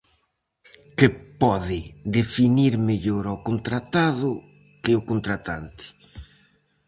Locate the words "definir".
2.17-2.73